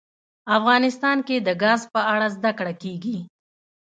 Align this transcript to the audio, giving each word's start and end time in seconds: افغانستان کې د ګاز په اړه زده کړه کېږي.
افغانستان 0.57 1.17
کې 1.27 1.35
د 1.47 1.49
ګاز 1.61 1.81
په 1.93 2.01
اړه 2.13 2.27
زده 2.35 2.51
کړه 2.59 2.73
کېږي. 2.83 3.17